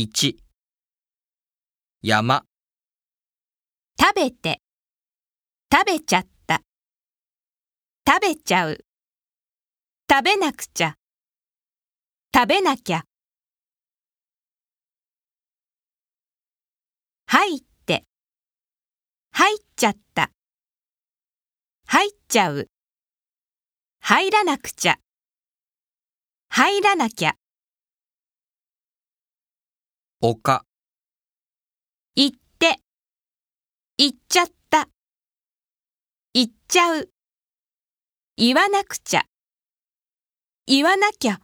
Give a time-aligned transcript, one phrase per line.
[0.00, 0.36] 1
[2.02, 2.44] 山
[4.00, 4.60] 食べて、
[5.72, 6.62] 食べちゃった。
[8.06, 8.78] 食べちゃう。
[10.08, 10.94] 食べなくちゃ。
[12.32, 13.02] 食べなきゃ。
[17.26, 18.04] 入って、
[19.32, 20.30] 入っちゃった。
[21.88, 22.68] 入っちゃう。
[24.00, 25.00] 入らなくちゃ。
[26.50, 27.34] 入らなきゃ。
[30.20, 30.64] 丘
[32.16, 32.80] 行って、
[33.98, 34.88] 行っちゃった。
[36.34, 37.08] 行っちゃう。
[38.36, 39.26] 言わなくちゃ。
[40.66, 41.38] 言わなきゃ。